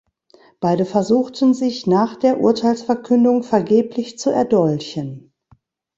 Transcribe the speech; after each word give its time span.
Beide 0.59 0.85
versuchten 0.85 1.53
sich 1.53 1.85
nach 1.85 2.15
der 2.15 2.39
Urteilsverkündung 2.41 3.43
vergeblich 3.43 4.17
zu 4.17 4.31
erdolchen. 4.31 5.31